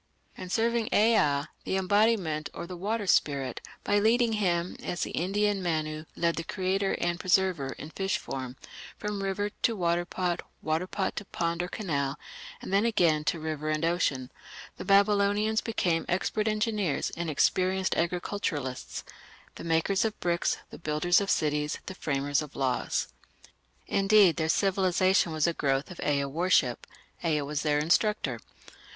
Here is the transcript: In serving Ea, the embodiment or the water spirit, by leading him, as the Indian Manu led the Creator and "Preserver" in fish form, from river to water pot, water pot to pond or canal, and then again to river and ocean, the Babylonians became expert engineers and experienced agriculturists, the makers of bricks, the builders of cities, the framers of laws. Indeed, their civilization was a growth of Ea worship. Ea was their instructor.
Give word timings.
In 0.35 0.49
serving 0.49 0.87
Ea, 0.87 1.43
the 1.63 1.77
embodiment 1.77 2.49
or 2.55 2.65
the 2.65 2.75
water 2.75 3.05
spirit, 3.05 3.61
by 3.83 3.99
leading 3.99 4.33
him, 4.33 4.75
as 4.81 5.03
the 5.03 5.11
Indian 5.11 5.61
Manu 5.61 6.05
led 6.15 6.37
the 6.37 6.43
Creator 6.43 6.93
and 6.99 7.19
"Preserver" 7.19 7.73
in 7.73 7.91
fish 7.91 8.17
form, 8.17 8.55
from 8.97 9.21
river 9.21 9.51
to 9.61 9.75
water 9.75 10.03
pot, 10.03 10.41
water 10.63 10.87
pot 10.87 11.15
to 11.17 11.25
pond 11.25 11.61
or 11.61 11.67
canal, 11.67 12.17
and 12.63 12.73
then 12.73 12.83
again 12.83 13.23
to 13.25 13.39
river 13.39 13.69
and 13.69 13.85
ocean, 13.85 14.31
the 14.77 14.83
Babylonians 14.85 15.61
became 15.61 16.03
expert 16.09 16.47
engineers 16.47 17.11
and 17.11 17.29
experienced 17.29 17.95
agriculturists, 17.95 19.03
the 19.53 19.63
makers 19.63 20.03
of 20.03 20.19
bricks, 20.19 20.57
the 20.71 20.79
builders 20.79 21.21
of 21.21 21.29
cities, 21.29 21.77
the 21.85 21.93
framers 21.93 22.41
of 22.41 22.55
laws. 22.55 23.09
Indeed, 23.85 24.37
their 24.37 24.49
civilization 24.49 25.31
was 25.31 25.45
a 25.45 25.53
growth 25.53 25.91
of 25.91 25.99
Ea 25.99 26.25
worship. 26.25 26.87
Ea 27.23 27.43
was 27.43 27.61
their 27.61 27.77
instructor. 27.77 28.39